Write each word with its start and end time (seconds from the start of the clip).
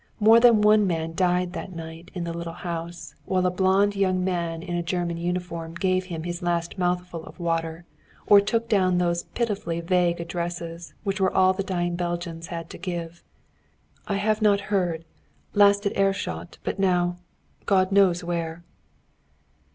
More 0.19 0.39
than 0.39 0.61
one 0.63 0.87
man 0.87 1.13
died 1.13 1.53
that 1.53 1.75
night 1.75 2.09
in 2.15 2.23
the 2.23 2.33
little 2.33 2.53
house, 2.65 3.13
while 3.25 3.45
a 3.45 3.51
blond 3.51 3.95
young 3.95 4.23
man 4.23 4.63
in 4.63 4.73
a 4.73 4.81
German 4.81 5.17
uniform 5.17 5.75
gave 5.75 6.05
him 6.05 6.25
a 6.25 6.31
last 6.43 6.79
mouthful 6.79 7.23
of 7.23 7.39
water 7.39 7.85
or 8.25 8.41
took 8.41 8.67
down 8.67 8.97
those 8.97 9.25
pitifully 9.35 9.79
vague 9.79 10.19
addresses 10.19 10.95
which 11.03 11.21
were 11.21 11.31
all 11.31 11.53
the 11.53 11.61
dying 11.61 11.95
Belgians 11.95 12.47
had 12.47 12.67
to 12.71 12.79
give. 12.79 13.23
"I 14.07 14.15
have 14.15 14.41
not 14.41 14.59
heard 14.73 15.05
last 15.53 15.85
at 15.85 15.95
Aarschot, 15.95 16.57
but 16.63 16.79
now 16.79 17.17
God 17.67 17.91
knows 17.91 18.23
where." 18.23 18.63